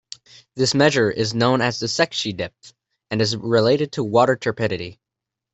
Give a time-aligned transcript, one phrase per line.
[0.55, 2.73] This measure is known as the Secchi depth
[3.11, 4.99] and is related to water turbidity.